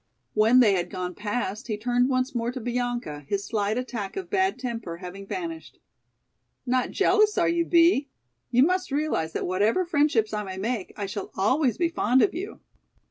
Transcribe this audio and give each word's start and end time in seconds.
When 0.33 0.61
they 0.61 0.73
had 0.73 0.89
gone 0.89 1.13
past 1.13 1.67
he 1.67 1.77
turned 1.77 2.09
once 2.09 2.33
more 2.33 2.51
to 2.53 2.59
Bianca, 2.59 3.23
his 3.27 3.45
slight 3.45 3.77
attack 3.77 4.17
of 4.17 4.31
bad 4.31 4.57
temper 4.57 4.97
having 4.97 5.27
vanished. 5.27 5.77
"Not 6.65 6.89
jealous, 6.89 7.37
are 7.37 7.47
you, 7.47 7.65
Bee? 7.65 8.07
You 8.49 8.63
must 8.63 8.91
realize 8.91 9.33
that 9.33 9.45
whatever 9.45 9.85
friendships 9.85 10.33
I 10.33 10.41
may 10.43 10.57
make, 10.57 10.91
I 10.97 11.05
shall 11.05 11.29
always 11.35 11.77
be 11.77 11.87
fond 11.87 12.23
of 12.23 12.33
you." 12.33 12.61